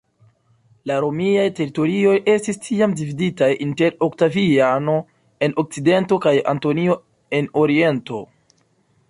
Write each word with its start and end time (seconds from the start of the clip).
La 0.91 0.95
Romiaj 1.03 1.43
teritorioj 1.59 2.15
estis 2.35 2.57
tiam 2.67 2.95
dividitaj 3.01 3.51
inter 3.67 3.99
Oktaviano 4.07 4.97
en 5.49 5.55
Okcidento 5.65 6.21
kaj 6.27 6.35
Antonio 6.57 6.99
en 7.43 7.53
Oriento. 7.67 8.25